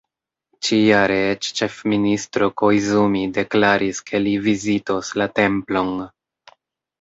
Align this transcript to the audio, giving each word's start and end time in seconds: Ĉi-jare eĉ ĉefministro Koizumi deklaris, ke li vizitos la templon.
Ĉi-jare 0.67 1.17
eĉ 1.25 1.49
ĉefministro 1.59 2.47
Koizumi 2.61 3.21
deklaris, 3.35 4.01
ke 4.09 4.23
li 4.25 4.35
vizitos 4.47 5.13
la 5.23 5.29
templon. 5.43 5.95